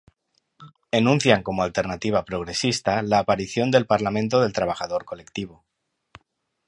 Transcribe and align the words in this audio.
Enuncian 0.91 1.43
como 1.43 1.61
alternativa 1.61 2.25
progresista, 2.25 3.03
la 3.03 3.19
aparición 3.19 3.69
del 3.69 3.85
parlamento 3.85 4.41
del 4.41 4.51
trabajador 4.51 5.05
colectivo. 5.05 5.63